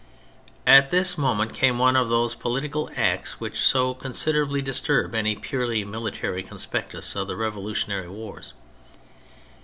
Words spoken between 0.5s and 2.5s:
At this moment came one of those